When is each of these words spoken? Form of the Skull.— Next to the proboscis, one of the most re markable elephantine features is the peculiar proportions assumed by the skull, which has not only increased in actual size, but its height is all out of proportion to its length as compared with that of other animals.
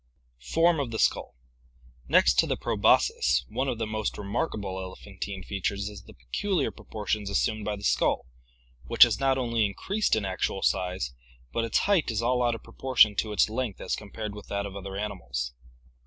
Form 0.39 0.79
of 0.79 0.89
the 0.89 0.97
Skull.— 0.97 1.35
Next 2.07 2.39
to 2.39 2.47
the 2.47 2.57
proboscis, 2.57 3.45
one 3.49 3.67
of 3.67 3.77
the 3.77 3.85
most 3.85 4.17
re 4.17 4.25
markable 4.25 4.79
elephantine 4.79 5.43
features 5.43 5.89
is 5.89 6.01
the 6.05 6.15
peculiar 6.15 6.71
proportions 6.71 7.29
assumed 7.29 7.65
by 7.65 7.75
the 7.75 7.83
skull, 7.83 8.25
which 8.85 9.03
has 9.03 9.19
not 9.19 9.37
only 9.37 9.63
increased 9.63 10.15
in 10.15 10.25
actual 10.25 10.63
size, 10.63 11.13
but 11.53 11.65
its 11.65 11.77
height 11.77 12.09
is 12.09 12.23
all 12.23 12.41
out 12.41 12.55
of 12.55 12.63
proportion 12.63 13.15
to 13.17 13.31
its 13.31 13.47
length 13.47 13.79
as 13.79 13.95
compared 13.95 14.33
with 14.33 14.47
that 14.47 14.65
of 14.65 14.75
other 14.75 14.97
animals. 14.97 15.53